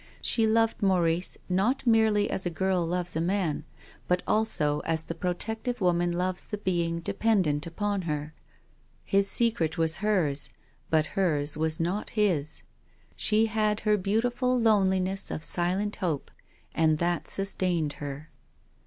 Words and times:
She 0.23 0.47
loved 0.47 0.81
Maurice 0.81 1.37
not 1.47 1.85
merely 1.85 2.27
as 2.27 2.43
a 2.43 2.49
girl 2.49 2.83
loves 2.87 3.15
a 3.15 3.21
man, 3.21 3.65
but 4.07 4.23
also 4.25 4.79
as 4.79 5.03
the 5.05 5.13
protective 5.13 5.79
woman 5.79 6.11
loves 6.11 6.47
the 6.47 6.57
being 6.57 7.01
dependent 7.01 7.67
upon 7.67 8.01
her. 8.09 8.33
His 9.03 9.29
secret 9.29 9.77
was 9.77 9.97
hers, 9.97 10.49
but 10.89 11.05
hers 11.13 11.55
was 11.55 11.79
not 11.79 12.09
his. 12.09 12.63
She 13.15 13.45
had 13.45 13.81
her 13.81 13.95
beau 13.95 14.21
tiful 14.21 14.59
loneliness 14.59 15.29
of 15.29 15.43
silent 15.43 15.97
hope, 15.97 16.31
and 16.73 16.97
that 16.97 17.27
sustained 17.27 17.93
her. 18.01 18.31